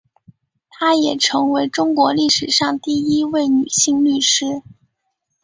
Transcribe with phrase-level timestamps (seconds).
[0.71, 4.63] 她也成为中国历史上第一位女性律师。